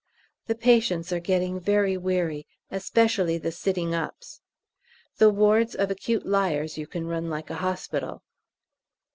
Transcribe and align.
The 0.47 0.55
patients 0.55 1.13
are 1.13 1.19
getting 1.19 1.59
very 1.59 1.95
weary, 1.95 2.47
especially 2.71 3.37
the 3.37 3.51
sitting 3.51 3.93
ups. 3.93 4.41
The 5.19 5.29
wards 5.29 5.75
of 5.75 5.91
acute 5.91 6.25
liers 6.25 6.75
you 6.75 6.87
can 6.87 7.05
run 7.05 7.29
like 7.29 7.51
a 7.51 7.55
hospital. 7.61 8.23